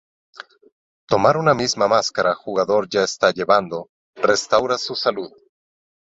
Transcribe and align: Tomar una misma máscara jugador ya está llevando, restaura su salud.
Tomar 1.13 1.37
una 1.41 1.53
misma 1.53 1.87
máscara 1.87 2.33
jugador 2.33 2.89
ya 2.89 3.03
está 3.03 3.29
llevando, 3.31 3.87
restaura 4.15 4.79
su 4.79 4.95
salud. 4.95 5.31